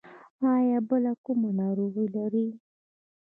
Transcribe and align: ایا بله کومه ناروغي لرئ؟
ایا 0.53 0.77
بله 0.89 1.11
کومه 1.23 1.49
ناروغي 1.59 2.05
لرئ؟ 2.13 2.47